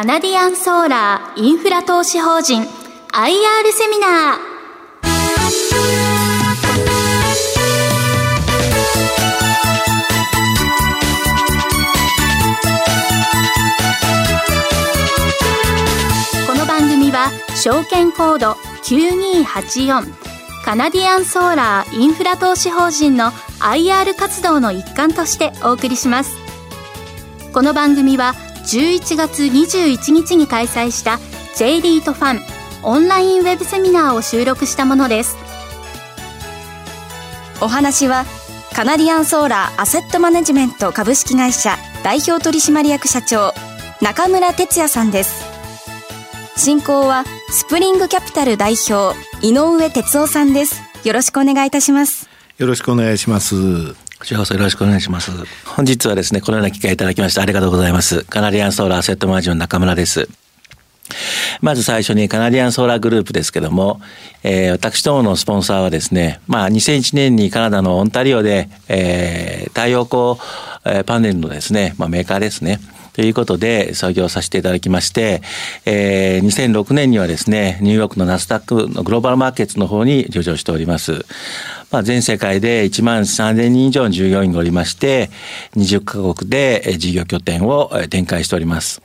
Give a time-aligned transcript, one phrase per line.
[0.00, 2.66] カナディアンソーラーインフラ投資法人 IR
[3.70, 4.38] セミナー。
[16.46, 18.52] この番組は証券コード
[18.84, 26.38] 9284カナディアンソーラーインフラ投資法人の IR 活動の一環としてお送りします。
[27.52, 28.32] この番組は
[28.66, 31.18] 11月21日に開催した
[31.56, 32.40] J リートファン
[32.82, 35.36] オンラインウェブセミナーを収録したものです。
[37.60, 38.24] お話は
[38.74, 43.52] カナディアンソーラーアセットマネジメント株式会社代表取締役社長
[44.00, 45.44] 中村哲也さんです。
[46.56, 50.80] 進行はスプリングキャピタル代表井上哲夫さんです。
[51.04, 52.30] よろしくお願いいたします。
[52.60, 55.32] よろしくお願いします藤原さんよろしくお願いします。
[55.64, 58.22] 本日はですね、このような機会いただきましてありがとうございます。
[58.24, 60.28] カナディアンソーラーアセットマージョン中村です。
[61.62, 64.00] まず最初にカナディアンソーラーグループですけども、
[64.42, 70.36] えー、私どものスポンサーはですね、まあ2001年にカナダのオンタリオで、えー、太陽光、
[70.84, 72.78] え、パネルのですね、まあメーカーですね。
[73.20, 75.42] ということで創業させていただきまして、
[75.84, 81.26] えー、2006年にはですね、ニューヨークのナスダックのグローバルマーケットの方に上場しております。
[81.90, 85.28] まあ、全世界で1万3000人以上の従業員がおりまして、
[85.76, 89.02] 20カ国で事業拠点を展開しております。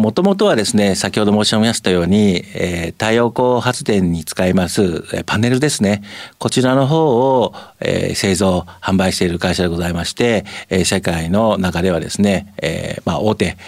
[0.00, 6.02] もともとはですね、先ほど申し上げましたように、えー、太陽光発電に使います、パネルですね。
[6.38, 13.58] こちらの方を、えー、製造、販売している会社でございまして、えー、世界の中ではですね、えー、まあ大手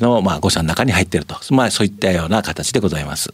[0.00, 1.36] の、まあ、5社の中に入っていると。
[1.50, 3.32] まあそういったような形でございます。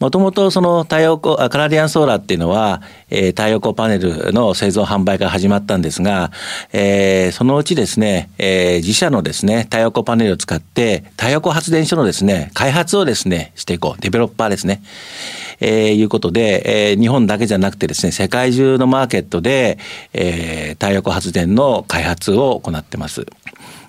[0.00, 6.32] もともとその太陽光、カナディアンソーラーっていうのは、えー、太陽光パネルの製造販売から始まったんですが、
[6.72, 14.00] えー、そのうちですね、えー、自社のですね、太陽光パネルを使って、太陽光発電所のですね、開発をですね、していこう。
[14.00, 14.82] デベロッパーですね。
[15.60, 19.78] えー、いうことで、えー、日本だけじゃなくてですね、世界中のマーケットで、
[20.12, 23.26] えー、太陽光発電の開発を行ってます。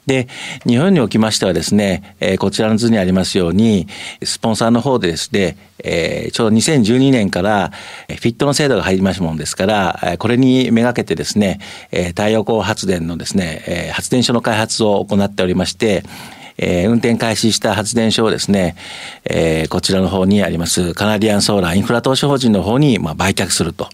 [0.08, 0.28] で、
[0.66, 3.88] 日本におきましてはですね、えー、こちらの図にありますように、
[4.24, 7.72] スポンサーの方でですね、えー、ちょうど2012年から
[8.08, 11.60] フィットの制度が入りましたものですから、これにめがけてですね、
[11.92, 16.04] 太陽光発電のですね、発電所の開発を行っておりまして、
[16.58, 18.76] えー、運転開始した発電所をですね、
[19.26, 23.90] えー、こちらの方にありますカナディアンソーラーインフラ投資法人の方にまあ売却すると。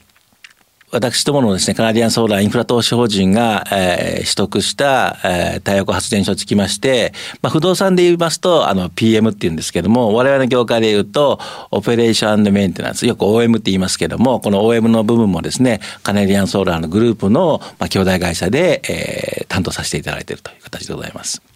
[0.94, 11.40] 私どものですね、カナディアンソーラーインフラ投資法人が、えー、取得した、えー、太陽光発電所につきまして、まあ、不動産で言いますと、あの、PM って言うんですけども、我々の業界で言うと、
[11.72, 21.53] オペレーションメンテナンス、よく OM って言いますけども、この OM の部分もですね、カナディアンソーラーのグループの、まあ、兄弟会社で、えー、担当させていただいているという形でございます。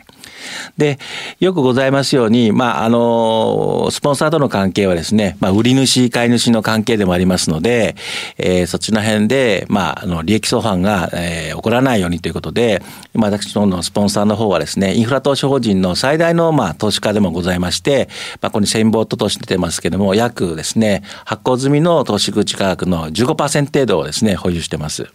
[0.77, 0.99] で、
[1.39, 7.95] よくございますように、まあ、あの、スポンサーとの関係はですね、まあ、売り主、買い主の関係でもありますので、
[8.37, 12.81] えー、そっちの辺で、まあ、あの、利益相反が、えー、起こらないようにということで、
[13.13, 18.09] まあ、私どものスポンサーの方はですね、インフラ投資法人の最大の、まあ、投資家でもございまして、
[18.41, 25.07] まあ、ここに先ボートとして出てますけども、約ですね、発行済みの投資口価格の15%程度をですね、保有してます。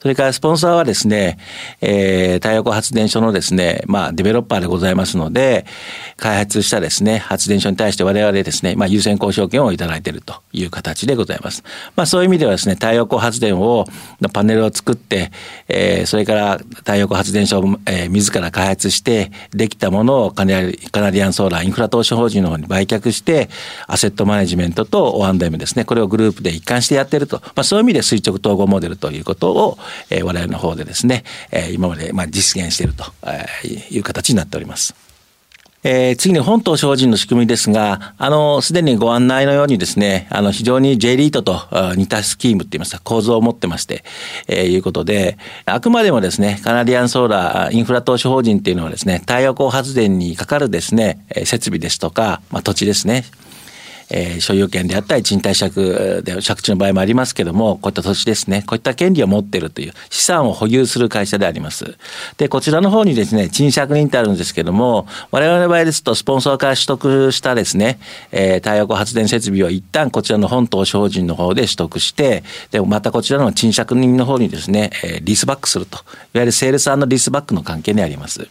[0.00, 1.38] それからスポンサーはですね、
[1.80, 5.66] えー、太陽光発電所のですね、まあ、デベロッパーでございますので、
[6.16, 11.62] 開発したですね、発電所に対して我々ですね、まあ、優先交渉権をいただいているという形でございます。
[11.96, 13.86] まあ、そういう意味ではですね、太陽光発電を、
[14.20, 15.30] のパネルを作って、
[15.68, 23.48] えー、それから太陽光発電所を、えー、自ら開発して、できたものをカナディアンソーラーインフラ投資法人の方に売却して、
[23.86, 29.77] アセットマネジメントと O&M ですね、これをグループで一貫してやっていると、まあ、そういう意味で垂直統合モデルということを、
[30.10, 33.04] えー、我々の方でですね、えー、今までまあ実現していると
[33.66, 35.08] いう形になっております。
[35.84, 41.60] えー、次に本島精進の仕組みですが、あの、すでにご案内のようにですね、あの、非常に J リートと
[41.94, 44.04] 似たスキームって言いますか、構造を持ってまして、
[44.48, 53.24] えー、いうことで、あくまでもですね、カナディアンソーラーインフラ投資法人っていうのはですね、太陽光発電にかかるですね、設備ですとか、まあ、土地ですね、
[54.10, 61.96] えー、所有権であったり賃貸借で借地の場合もありますけども、こういった土地ですね、こういった権利を持っているという資産を保有する会社であります。
[62.36, 67.98] で、こちらの方にですね、賃借人ってあるんですけども、我々の場合ですと、スポンサーから取得したですね、
[68.32, 76.04] えー、太陽光発電設備を一旦こちらの本島商人の方で取得して、で、またこちらの賃借人の方にですね、えー、リスバックすると、いわ
[76.34, 78.48] ゆるセールスリスバックの関係にあります。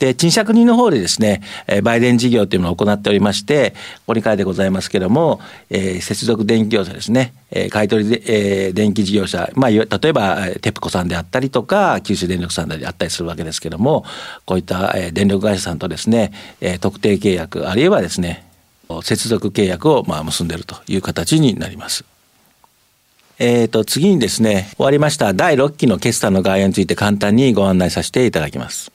[0.00, 1.42] で、賃借人の方でですね、
[1.82, 8.22] 売電事業というのを行っておりまして、ここに書いてございますけれども、えー、接続電気業者ですね、えー、買取で、
[8.66, 14.06] えー、電気事業者、まあ、例えば、テプコさんであったりとか、九州電力さんであったりするわけですけれども、
[14.46, 16.32] こういった、え、電力会社さんとですね、
[16.62, 18.46] え、特定契約、あるいはですね、
[19.02, 22.04] 接続契約をまあ結んでいるという形になります。
[23.38, 28.92] え、ー、と、次にですね、終わりました第6期の決算の概要について簡単にご案内させていただきます。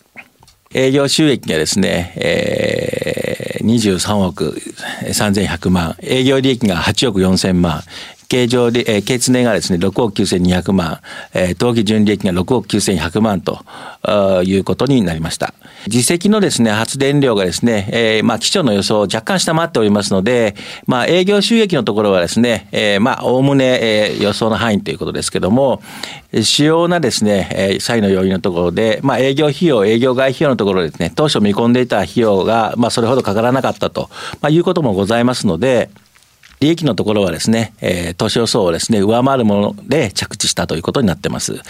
[0.78, 4.62] 営業収益がですね、えー、23億
[5.06, 7.82] 3100万、営業利益が8億4000万、
[8.28, 11.00] 経常で、えー、経常がですね、6億9200万、
[11.34, 13.64] えー、当期純利益が6億9100万と
[14.44, 15.54] いうことになりました。
[15.88, 20.56] 実績のですね、発電量がですね、えー、まあ、基調の予想を若干下回っておりますので、
[20.88, 25.82] まあ、営業収益のところはですね、えー、まあ、おおむね、えー、予想の範囲ということですけども、
[26.34, 34.10] 主要なですね、えー、債の要因のところで、まあ、営業費用、営業外費用のところですね、当初見込んでいた費用が、まあ、それほどかからなかったと、
[34.42, 35.90] まあ、いうこともございますので、
[36.60, 41.62] 利益のところはですね、えー、投資予想をですね、上回るもので着地したということになってます。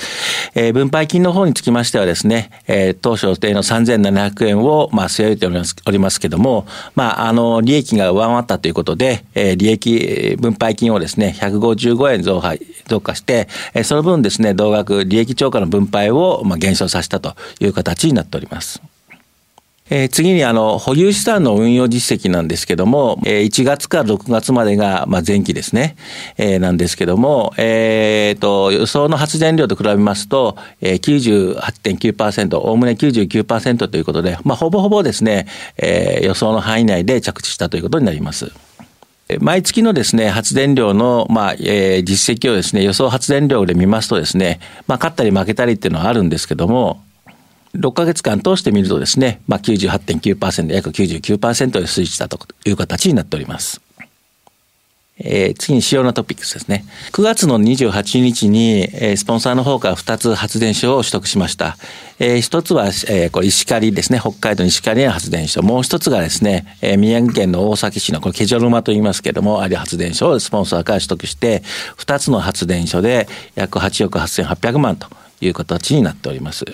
[0.54, 6.66] えー、分配金の方につきましてはですね、えー、当初予定の3700円を、まあ、据え置いておりますおりますけども、
[6.96, 18.81] まあ、あの、利益が上回ったということで、えー、利益、分配金をですね、155円増配、増加して、えー、その分ですね、同額利益超過の分配を、まあ、減少させたという形になっております。
[19.92, 25.96] えー、次にあの保有資産の運用実績なんですけども、えー、1月から6月までが、まあ、前期ですね、
[26.38, 35.46] えー、なんですけども、えー、と予想の発電量と比べますと、えー、98.9%、おおむね99%ということで、まあ、ほぼほぼですね、
[35.78, 38.52] えー、予想の範囲内で着地したということになります。
[39.40, 47.04] 毎月のですね、発電量の、まあ、えー、実績をですね、予想発電量で見ますとですね、まあ、勝ったり負けたりっていうのはあるんですけども、
[47.75, 53.81] 6ヶ月間通してみるとですね、まあ98.9%、約99%で推移したという形になっております。
[55.18, 56.83] えー、次に主要なトピックスですね。
[57.13, 61.77] 9月の28日に、えー、スポンサーの方から2つ発電所を取得しました。
[62.19, 64.19] えー、1つは、えー、これ石狩ですね。
[64.19, 65.62] 北海道石狩の発電所。
[65.62, 71.63] もう1つがですね、えー、宮城県の大崎市のこれケジョルマと言いますけれども、ある発電所をスポンサーから取得して、
[71.98, 75.07] 2つの発電所で約8億8800万と。
[75.42, 76.66] いう形になっております。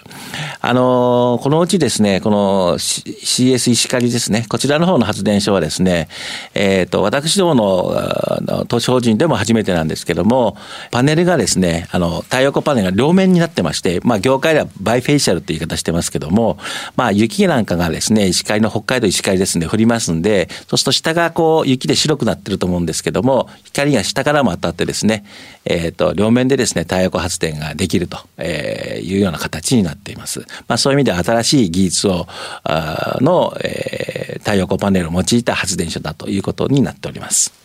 [0.60, 6.08] あの、このうちですね、この CS 石狩ですね、こちらの方の発電所はですね、
[6.54, 10.58] えっ、ー、と、私どもの投資法人でも初めてなんですけども、
[10.92, 16.58] パネルがですね、あの、太陽光パネルが両面になってまして、まあ、業界では bifacial って言い方してますけども、
[16.96, 25.26] まあ、雪なんかがですね、石狩の北海道石狩ですね、降りますんで、そうすると下がこう、雪で白くなってると思うんですけども、光が下からも当たってですね、
[25.66, 28.20] えっ、ー、と、両面でですね、太陽光発電ができると。
[28.38, 30.42] えー、いうような形になっています。
[30.68, 32.28] まあ、そういう意味で新しい技術を、
[32.64, 37.62] あの、えー、太陽光パネルを用いた発電所だということになっております。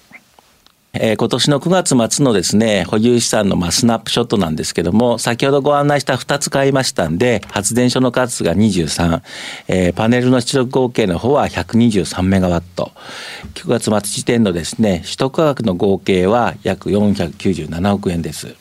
[0.98, 9.22] えー、今年の9月末のですね、保有資産のまあスナップショットなんですけども、先ほどご案内した2つ買いましたんで、発電所の数が23、
[9.68, 12.92] えー、パネルの出力合計の方は123メガワット。
[13.54, 18.54] 9月末時点のですね、取得価格の合計は約497億円です。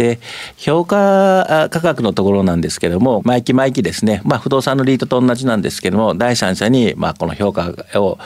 [0.00, 0.18] で、
[0.56, 8.18] 評価価格のところなんですけども、毎期毎期ですね、まあ、不動産のリートと同じなんですけども、第三者に、まあ、この評価を、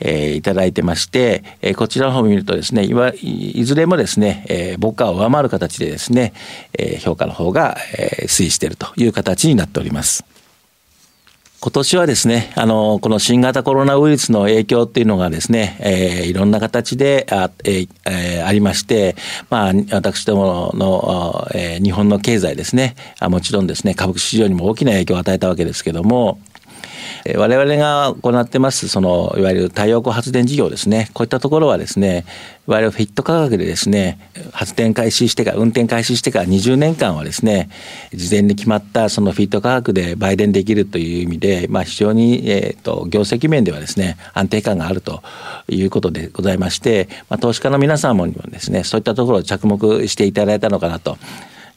[0.00, 6.32] えー、いただいてまして、えー、こちらの方を見るとですね、いわいずれもですね、えー、僕価を上回る形でですね、
[6.78, 10.24] えー、評価の方が、えー、推移しているという形になっております。
[11.62, 19.14] 今年はですね、あの、この新型コロナウイルスの影響っていうのがですね、えー、いろんな形であ,、えーえ、ありまして、
[19.50, 26.40] まあ、私どもの、えー、日本の経済ですね、あもちろんですね、株式市場にも大きな影響を与えたわけですけども、
[27.32, 31.10] え我々が行ってます、その、いわゆる太陽光発電事業ですね。
[31.14, 32.24] こういったところはですね、
[32.66, 34.18] いわゆるフィット価格でですね、
[34.52, 37.70] 発電開始してから、運転開始してから20年間はですね、
[38.12, 45.22] 事前に決まったそのフィット価格で売電できるという意味で、まあ非常に、えっ、ー、と、業績面ではですね、安定感があると
[45.68, 51.18] いうことでございまして、まあ投資家の皆様にもですね、そういったところを着目していただいたのかなと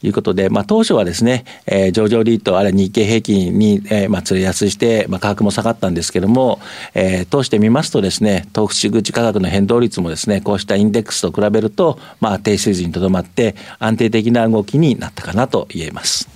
[0.04, 6.60] いうことで、まあ、当初はですね、えー、上場リート、あるいは日経平均に、えー、まあ、釣り安して、まあ、価格も下がったんですけれども、
[6.94, 16.28] えー、通してみますとですね、投資口価格の変動率もですね、こうしたインデックスと比べると、まあ、低水準にとどまって、安定的な動きになったかなと言えます。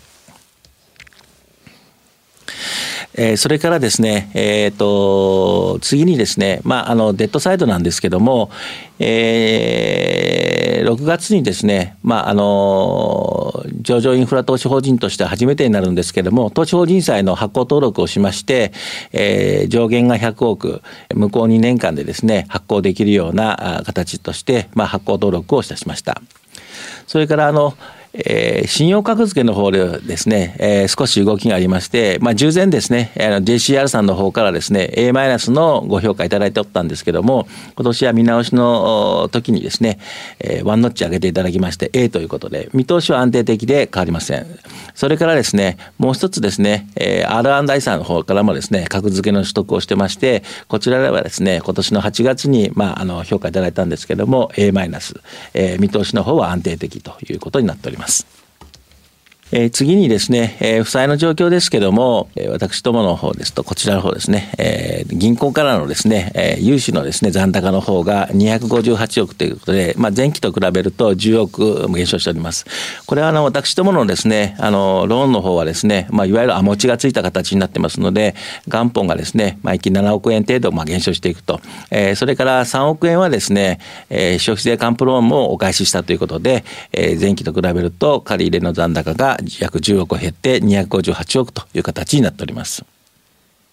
[3.21, 8.49] えー、それからですね、えっ、ー、と、次にですね、まあ、あの、デッドサイドなんですけども、
[9.01, 13.48] えー、6月にですね、まあ、あの、
[13.81, 18.73] 上場インフラ投資法人として初めてになるんですけれども、投資法人債の発行登録をしまして、
[19.12, 20.83] えー、上限が100億、
[21.15, 26.21] 向こう2年間でですね、発行できるような形として、まあ、発行登録をいたしました。
[27.07, 27.75] それからあの、
[28.12, 39.99] えー、信用格付けの方でですね、えー、少し動きがありまして、まあ、従前ですね、あの JCR さんの方からですね、A マイナスのご評価いただいておったんですけども、今年は見直しの時にですね、
[40.41, 44.47] えー、ワンノッチ上げていただきまして A ということで、見通しは安定的で変わりません。
[44.95, 55.15] それからですね、もう一つですね、えー、R&I さんの方からもですね、格付けの取得をしてまして、こちらではですね、今年の8月に、まあ、あの、評価いただいたんですけども、A マイナス、
[55.55, 57.98] えー、見通しの方は安定的ということになっております。
[57.99, 58.38] ます。
[59.50, 72.67] え、次にですね、え、負債の状況ですけども、え、私どもの方ですと、こちらの方ですね、え、銀行からのですね、え、融資のですね、残高の方が258億ということで、まあ、前期と比べると10億減少しております。
[73.07, 78.35] これはあの、私どものですね、あの、ローンの方はですね、まあ、いわゆるア持ちがついた形になってますので、
[78.67, 81.62] 元本がですね、毎期7億円程度、まあ、減少していくと。
[81.90, 92.85] え、それから3億円はですね、え、消費税還付ローンもお返ししたということで、え、前期と比べると借り入れの残高が約10億減って258億という形になっております。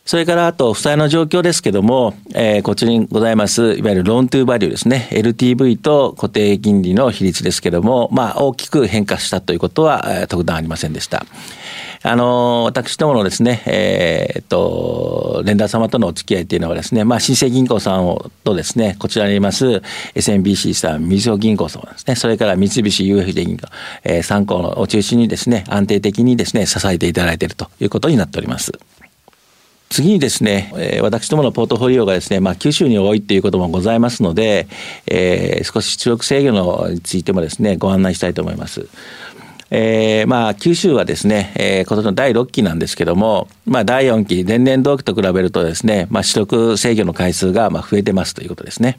[0.06, 5.10] それからあと、負債の状況ですけども、えー、こちらにございます、いわゆるローントゥーバリューですね。
[5.12, 11.26] LTV と固定金利の比率ですけども、まあ、大きく変化したということは、えー、特段ありませんでした。
[12.08, 19.82] あの、私どものですね、えー、っと、連打様とのお付き合いっていうのはですね、まあ、新生銀行さんをとですね、こちらにいます
[20.14, 23.68] SMBC さん、みずほ銀行さんですね、それから三菱 UFJ 銀行、
[24.04, 28.72] えー、3行を中心にですね、安定的にですね、支えていただいているということになっております。
[29.90, 34.68] 次にですね、え、私どものポートフォリオがですね、まあ、九州に多いっていうこともございますので、
[35.08, 38.88] えー、少し出力制御のについてもですね、ご案内したいと思います。
[39.72, 48.98] えー、まあ、九州はですね、えー、今年の第6期なんですけども、まあ、第4期、前年同期と比べるとですね、まあ、取得制御の回数がまあ増えてますということですね。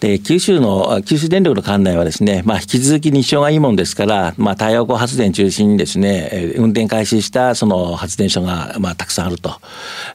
[0.00, 9.60] で、九州の、九州電力の管内はですね、まあ、引き続き日照がいいもんですから、まあ、太陽光発電中心にですね、運転開始したその発電所が、まあ、たくさんあると。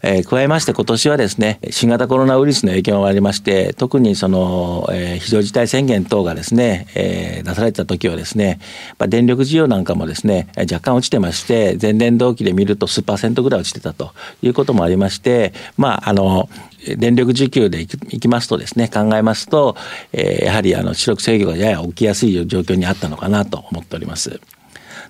[0.02, 8.60] えー、加えまして今年はですね、新型コロナウイルスの影響がありまして、特にその、えー、非常事態宣言等がですね、えー、出された時はですね、
[8.98, 14.12] まあ、電力需要なんかもですね、若干落ちてまして、前年同期で見ると数パーセントぐらい落ちてたと
[14.42, 16.50] いうこともありまして、まあ、あの、
[16.98, 19.76] 電力需給でいきますとですね、考えますと、
[20.14, 24.40] え、やはりあの出力制御がやや起きやすい状況にあったのかなと思っております。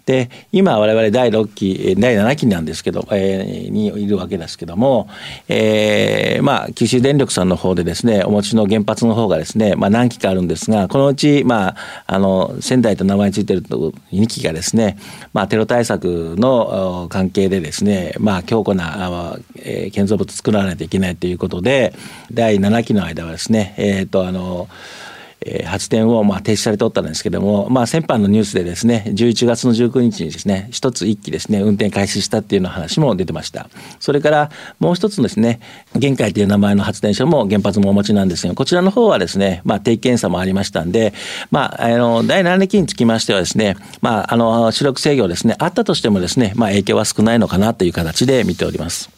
[0.06, 5.10] で、今我々第6期、第7期なんですけど、えー、にいるわけですけども、
[5.50, 14.98] えー、まあ、九州電力さんの方でですね、お持ちの原発の方がですね、まあ何基かあるんですが、このうち、まあ、あの、仙台と名前ついてると2基がですね、
[15.34, 19.38] まあ、テロ対策の関係でですね、まあ、強固な、
[19.92, 21.94] 建造物作らないといけないということで、
[22.32, 24.68] 第7期の間はですね、えっ、ー、と、あの、
[25.46, 33.70] え、発電をまあ停止されておったんですけども、まあ、先般のニュースでですね、11月の19日にですね、一つ一機ですね、運転開始したっていうの話も出てました。
[34.00, 35.60] それからもう一つですね、
[35.96, 41.14] 玄海という名前の発電所も原発もお持ちなんですが、こちらの方はですね、まあ、定期検査もありましたんで、
[41.52, 49.15] まあ、あの、第7期につきましてはですね、まあ、あの、主力制御ですね、あったとしてもですね、まあ、影響は少ないのかなという形で見ております。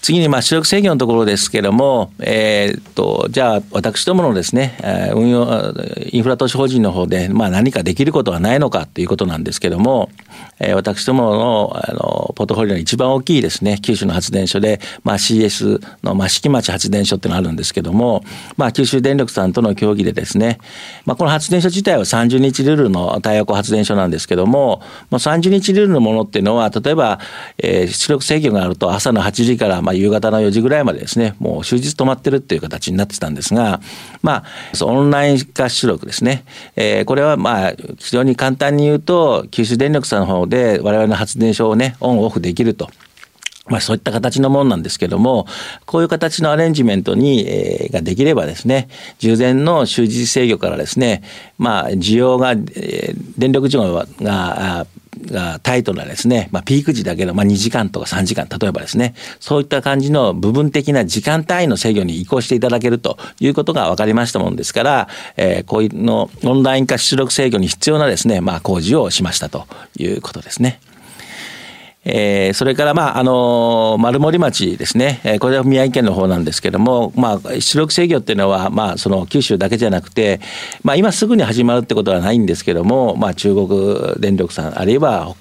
[0.00, 4.76] 次に、まあ、出力制御のところですけれども、えー、っと、じゃあ、私どものですね、
[5.14, 5.46] 運用、
[6.10, 10.10] インフラ投資法人の方で、まあ、何かできることはないのかということなんですけれども、
[10.58, 18.24] えー、私どもの、あの、ポートフォリオの一番大きいですね、九州の発電所で、まあ、CS の益城町発電所っていうのがあるんですけども、
[18.56, 20.58] まあ、九州電力さんとの協議でですね、
[21.04, 27.18] まあ、この発電所自体は30日ルールの太陽光発電所なんですけども、まあ、30日ルールのものっていうのは、例えば、
[27.58, 33.80] えー、出力制御があると朝の8時から、まあ、夕方の4時ぐらいまでですね、もう終日止まってるっていう形になってたんですが、
[34.22, 36.44] まあ、オンライン化出力ですね。
[36.76, 42.90] えー、これはまあ、非常に簡単に言うと、九州電力さんの方で我々の発電所をね、オンオフできると。
[43.68, 45.46] まあそういった形のものなんですけども、
[45.86, 48.88] こういう形のアレンジメントに、えー、ができればですね、
[49.18, 51.22] 従前の終日制御からですね、
[51.58, 54.86] まあ需要が、えー、電力需要が、が
[55.62, 69.66] タイトなですね、まあ、ピーク時だけど、まあ、2時間とか3時間、例えばですね、そういった感じの部分的な時間単位の制御に移行していただけるということが分かりましたものですから、えー、こういうのオンライン化出力制御に必要なですね、まあ、工事をしましたと
[69.98, 70.80] いうことですね。
[72.04, 75.20] えー、それから、まあ、あの、丸森町ですね。
[75.22, 80.40] えー、これは宮城県の方なんですけども、まあ、出力制御っていうのは、まあ、その九州だけじゃなくて、
[80.82, 85.34] まあ、今すぐに始まるってことはないんですけども、まあ、中国電力さん、あるいは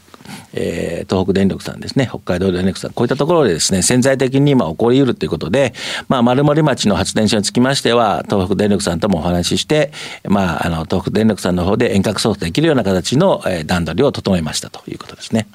[0.54, 5.74] えー、東北電力さんですね、北海道電力さん、こういったところでですね、潜在的に今起こり得るということで、
[6.08, 9.92] まあ、丸森町の発電所につきましては、東北電力さんともお話しして、
[10.28, 15.48] まあ、あの、東北電力さんの方で遠隔操作できるような形の、え、段取りを整えましたということですね。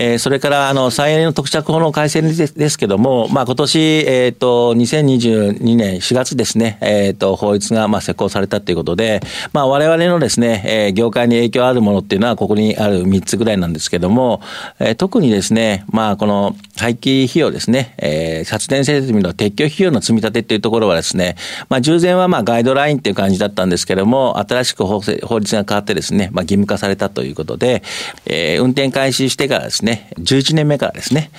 [0.00, 9.20] えー、それから、あの、再エネの特着法の改正ですけども、まあ、今年、えっ、ー、と、2022年4月ですね、えっ、ー、と、法律が、まあ、施行されたということで、
[9.52, 14.40] まあ、我々のですね、えー、業界に影響あるものっていうのは、ここにある3つぐらいなんですけども、
[14.78, 21.34] えー、特にですね、まあ、この廃棄費用ですね、えー、発電設備の撤去費用の積み立てっていうところはですね、
[21.68, 27.82] まあ、従前はまあ、ガイドラインっていう感じだったんですけども、新しく法律が変わってですね、まあ、義務化されたということで、
[28.26, 31.30] えー、運転開始してからですね、ね、11年目からですね、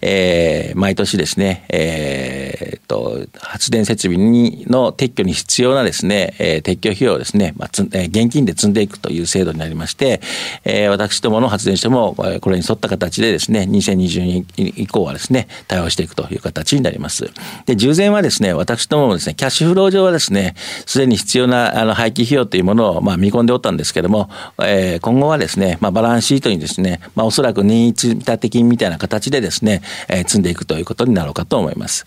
[0.00, 10.20] えー、毎年ですね、えー、と、発電設備にの撤去に必要なですね、えー、撤去費用をですね、まあつえー、現金で積んでいくという制度になりまして、
[10.64, 17.30] えー、私どもの発電所もこれに沿った形でですね、2022年以降はですね、対応していくという形になります。
[17.66, 20.54] で、従前はですね、私どももですね、キャッシュフロー上はですね、
[20.86, 24.30] すでに必要なあの廃棄費用というものをまあ見込んでおったんですけども、
[24.62, 32.04] えー、今後はですね、まあバランスシートにですね、まあおそらく任意積立金みたいな形でですね、えー、積んでいくということになろうかと思います。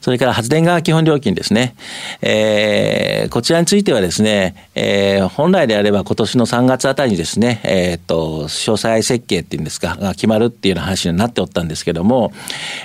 [0.00, 1.74] それから発電側基本料金ですね。
[2.22, 12.32] えー、こちらについてはですね、えー、本来であれば今年の3月あたりにですね、えっ、ー、と、詳細設計っていうんですか、が決まるっていうような話になっておったんですけども、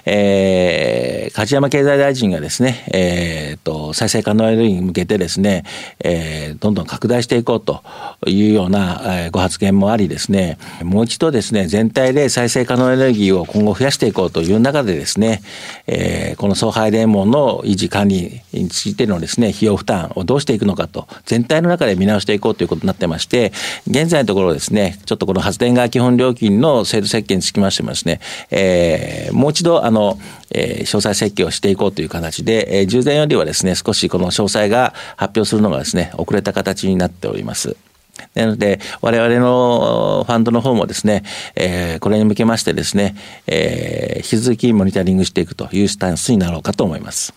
[0.05, 5.63] えー、梶山経済大臣がですね、えっ、ー、と、再生可能エネルギーに向けてですね、
[5.99, 7.83] えー、どんどん拡大していこうと
[8.27, 15.41] いうような、え、ご発言もありですね、もう一度ですね、全体で再生可能エネルギーを今後増やしていこうという中でですね、
[15.87, 23.51] えー、この送配電網の維持管理についてのですね、費用負担をどうしていくのかと、全体の中で見直していこうということになってまして、
[23.87, 28.19] 現在のところですね、ちょっとこの発電側基本料金の制度設計につきましてもですね、
[28.49, 30.19] えー、もう一度、あの、
[30.53, 37.75] えー、詳細設計をしていこうという形で、えー、従前よりはですね、少しこの詳細が発表するのがですね、遅れた形になっております。
[38.33, 41.23] なので、我々のファンドの方もですね、
[41.55, 43.15] えー、これに向けましてですね、
[43.47, 47.33] えー、引き続きモニタリングしていくというスタンスになろうかと思います。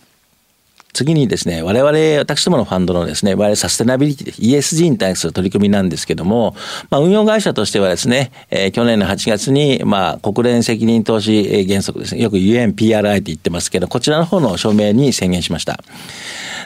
[0.95, 6.55] 次にですね、我々、私どものファンドのですね、我々サステナビリティ、ESG に対する取り組みなんですけども、
[6.89, 15.83] まあ、運用会社としてはですね、えー、去年の8月に、まあ、国連責任投資原則ですね、よく UNPRI って言ってますけど、こちらの方の署名に宣言しました。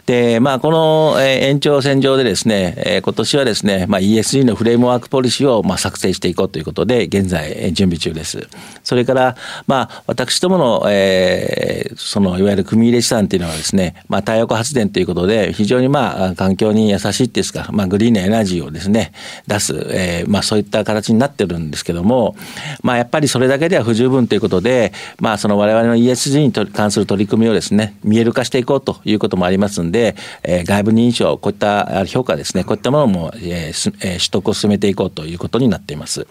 [0.05, 8.47] で、まあ、この、延長線上でですね、今年はですね、まあ、ESG のフレームワークポリシーを、まあ、作成していこうということで、現在、準備中です。
[8.83, 9.35] それから、
[9.67, 19.11] まあ、私どもの、えー、その、いわゆる組入れ資産っていうのはですね、まあ、太陽光発電ということで、非常にまあ、環境に優しいですか、まあ、グリーンなエナジーをですね、
[19.47, 22.35] 出す、えー、まあ、そういった形になってるんですけども、
[22.81, 36.27] まあ、やっぱりそれだけでは不十分ということで、まあ、その我々の ESG に関する取り組みをですね、見える化していこうということもありますんで、でえー、外部認証、こういった評価ですね、こういったものも、えー、取得を進めていこうということになっています。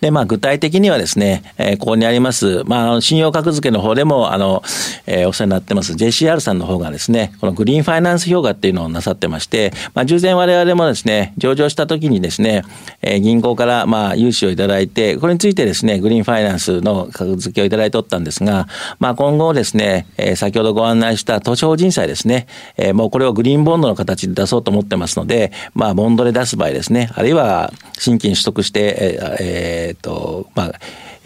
[0.00, 4.62] で、まあ、具体的にはですね、えー、ここにあります、まあ、信用格付けの方でも、あの、
[5.06, 12.62] えー、お世話になってます JCR さんの方がですね、このグリーンファイナンス評価っていうのをなさってまして、まあ、従前我々もですね、上場した時にですね、
[13.02, 18.66] えー、銀行から、まあ、融資をいただいて、これについてですね、グリーンファイナンスの格付けをいただいておったんですが、
[18.98, 30.72] まあ、今後ですね、えー、先ほどご案内した都庁人債ですね、えー、もうこれをグリーンボンドの形で出そうと思ってますので、まあ、ボンドで出す場合ですね、あるいは新規に取得して、えーえっ、と、まあ、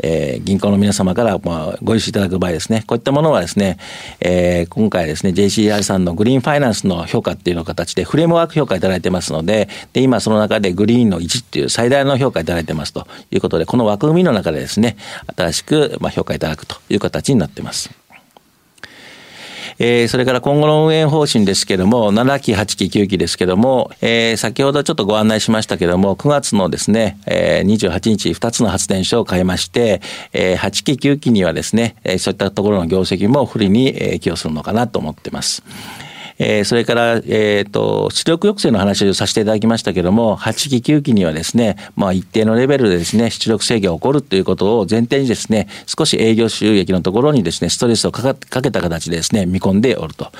[0.03, 3.79] えー、銀行の皆様から、まあ、ご融資いただく場合ですね、こういったものはですね、
[4.21, 14.97] えー、今回ですね、JCI さんのグリーンファイナンスの評価っていうの形でフレームワーク評価いただいてますので、で、今その中でグリーンの1っていう最大の評価いただいてますということで、この枠組みの中でですね、
[15.37, 17.91] 新しく、まあ、評価いただくという形になってます。
[19.83, 30.03] えー、それから今後の運営方針ですけども、7期、8期、9期ですけども、えー、先ほどちょっとご案内しましたけども、9月のですね、えー、28日、2つの発電所を変えまして、
[30.35, 35.63] えー、8期、9期にはですね、え、そういったところの業績も不利に、え、寄与するのかなと思ってます。
[36.43, 50.33] えー、それから、えっ、と、出力抑制の話をさせていただきましたけども、8期9期にはですね、まあ一定のレベルでですね、出力制御が起こるということを前提にですね、少し営業収益のところにですね、ストレスをかけた形でですね、見込んでおると、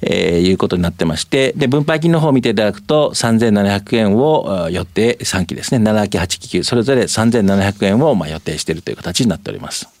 [0.00, 9.99] えー、いうことになってまして、で、分配金の方を見ていただくと、3700円を予定、3期ですね、7期、8期、9、それぞれ3700円をまあ予定しているという形になっております。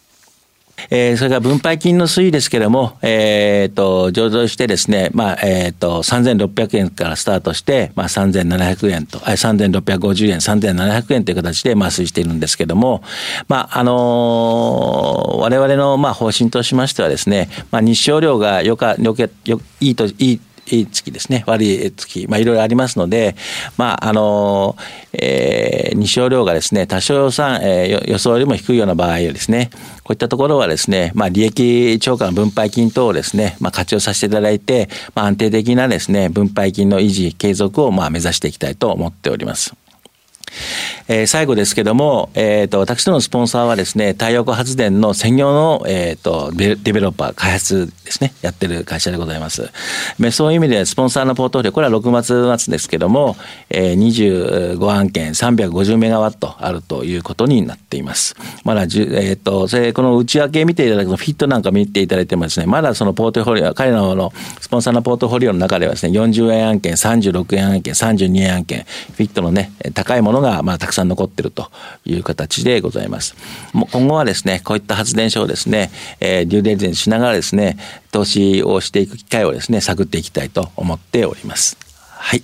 [0.88, 13.02] えー、それから分配金の推移ですけれども、えっ、ー、と、上場してですね、まあ、えっ、ー、と、3600円からスタートして、まあ、3700円と、3650円、3700円という形で、まあ、推移しているんですけれども、
[13.48, 20.40] まあ、あのー、我々の、まあ、方針としましてはですね、まあ、日照量がよか、よけ、よ、いいと、いい
[20.76, 23.36] いい月ですね、悪い月、まあ、いろいろありますので、
[23.76, 24.76] まあ、あの、
[25.12, 29.70] えー、日照量がですね、多少予算、えー、予想よりも低いような場合はですね、
[30.04, 39.74] こういったところはですね、まあ、利益超過の分配金等をですね、まあ、活用させていただいて、まあ、安定的なですね、分配金の維持、継続を、まあ、目指していきたいと思っております。
[41.08, 49.70] えー、最後ですけども、え、ー、と、私どのスポンサーはですね、太陽光発電の専業の、え、ー、と、デベロッパー、開発ですね、やってる会社でございます。
[50.30, 53.36] そういう意味で、スポンサーのポートフォリオ、これは6月末ですけども、
[53.70, 58.36] えー、25案件350メガワットあるということになっています。
[58.64, 68.84] まだ、え、ー、と、それ、この内訳見ていただくと、フィットなんか見ていただいてもですね、まだそのポートフォリオ、彼らのスポンサーのポートフォリオの中ではですね、40円案件、36円案件、32円案件、
[69.14, 71.70] フィットのね、高いものが、まあ、たくさん残っていると
[72.04, 73.34] いう形でございます。
[73.72, 77.76] 今後はですね、こういった発電所をですね、えー、デューデリジェンスしながらですね、
[78.10, 81.76] 投資をしていく機会をですね、探っていきたいと思っております。
[82.08, 82.42] はい。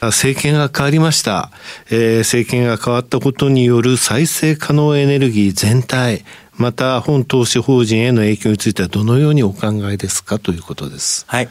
[0.00, 1.50] 政権が変わりました、
[1.90, 6.24] えー、政権が変わったことによる再生可能エネルギー全体
[6.56, 11.24] また本投資法人への影響についてはどのようにお考えですかということです。
[11.28, 11.48] はい。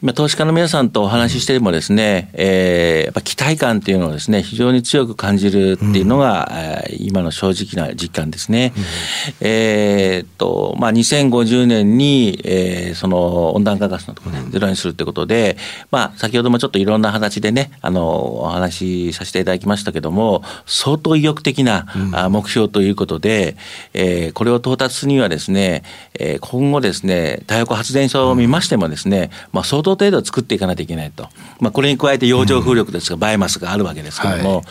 [0.00, 8.72] 今、投資家の皆さんとお話ししてもですね、えー、やっぱ期待感っていうのをですね、非常に強く感じるっていうのが、うん、今の正直な実感ですね。
[8.76, 8.84] うん、
[9.40, 15.56] えっと、まあ、2050年に、えー、その温暖化ガスのところね、ゼロにするってことで、
[15.90, 21.86] まあ、先ほどもちょっといろんな形でね、あの、お話しさせていただきましたけども、相当意欲的な、
[22.24, 23.56] うん、目標ということで、
[23.94, 25.82] えー、これを到達するにはですね、
[26.14, 31.28] えー、今後ですね、太陽光発電所を見ましてもですね、まあ、相当当程度作っていかないといけないと。
[31.60, 34.64] まあ、これに加えて洋上風力ですが、バイマスがあるわけですけれども、はい、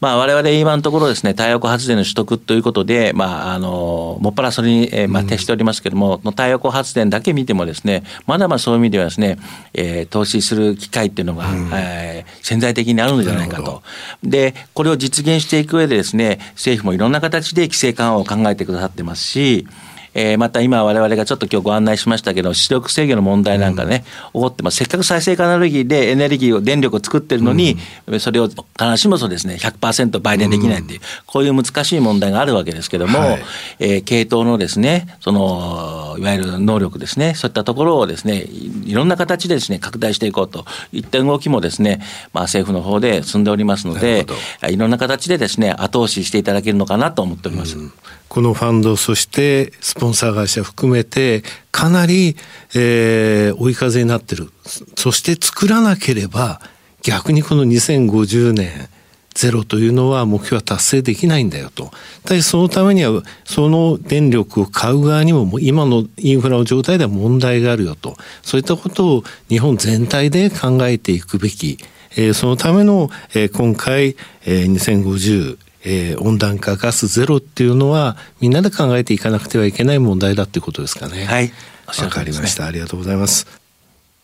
[0.00, 9.38] まあ、我々今のところですね、太陽光発電の取得ということで、まあ、あの、もっぱらそれに、えー、まあ、徹しておりますけれども、うん、太陽光発電だけ見てもですね、まだまだそういう意味ではですね、
[9.74, 13.82] えー、投資する機会っていうのが、うん、えー、潜在的にあるのじゃないかと。
[14.22, 19.66] で、これを実現していく上でですね、政府もいろんな形で規制緩和を考えてくださってますし、
[20.14, 24.78] えー、また今我々がちょっと今日ご案内しましたけど、出力制御の問題なんかね、起こってます。
[24.78, 28.58] せっかく再生可能エネルギーでエネルギーを、電力を作ってるのに、うん、それを必
[28.92, 33.42] ずしもそうですね、100%売電できないっていう、うん、こういう難しい問題があるわけですけども、はい、
[33.78, 38.44] えー、系統のですね、その、いわゆる能力ですね、そういったところをですね、
[38.84, 40.64] いろんな形でですね、拡大していこうと。
[40.92, 42.00] いった動きもですね、
[42.32, 44.26] まあ政府の方で進んでおりますので、
[44.68, 47.78] いろんな形でですね、後押ししていただけるのかなと思っております。
[47.78, 47.92] うん。
[48.28, 52.36] このファンド、そしてスポンサー会社含めて、かなり、
[52.74, 54.50] えー、追い風になってる。
[54.96, 56.60] そして作らなければ、
[57.02, 58.88] 逆にこの2050年、
[59.34, 61.90] ゼロというのは目標は達成できないんだよと。
[62.24, 68.16] だそのためには、その電力を買う側にも今のインフラの状態では問題があるよと。
[68.42, 71.78] そういったことを日本全体で考えていくべき。
[72.16, 81.24] えー、そのための、えー、今回、えー、2050えー、温暖化ガスゼロっていうのはみんなで考えていかなくてはいけない問題だっていうことですかね。
[81.24, 81.52] はい。
[81.86, 82.66] わかりました。
[82.66, 83.46] ありがとうございます。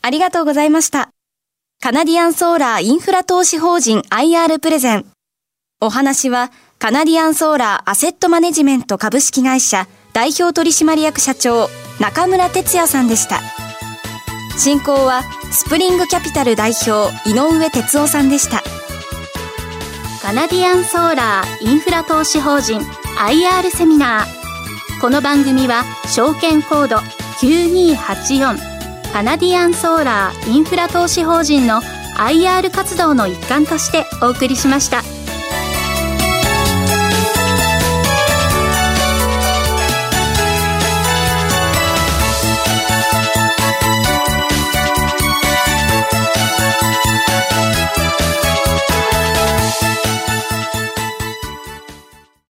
[0.03, 1.09] ありがとうございました。
[1.83, 5.07] カナディアンソーラーインフラ投資法人 IR プレゼン。
[5.81, 11.69] お話はカナディアンソーラーアセットマネジメント株式会社代表取締役社長
[12.01, 13.41] 中村哲也さんでした。
[14.59, 18.63] 進行はスプリングキャピタル代表井上哲夫さんでした。
[20.27, 31.81] カナディアンソーラーインフラ投資法人 IR セミナーこの番組は証券コード9284カナディアンソーラーインフラ投資法人の
[32.17, 35.16] IR 活動の一環としてお送りしました。